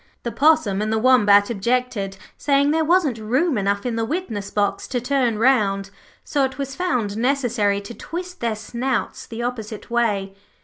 [0.23, 4.87] The Possum and the Wombat objected, saying there wasn't room enough in the witness box
[4.87, 5.91] to turn round,
[6.23, 10.33] so it was found necessary to twist their snouts the opposite way.